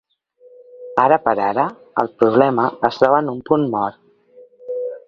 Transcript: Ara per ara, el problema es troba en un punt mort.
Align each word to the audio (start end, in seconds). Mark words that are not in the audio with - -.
Ara 1.03 1.19
per 1.27 1.35
ara, 1.49 1.67
el 2.05 2.11
problema 2.23 2.67
es 2.91 2.99
troba 3.03 3.21
en 3.27 3.31
un 3.37 3.45
punt 3.53 3.71
mort. 3.77 4.05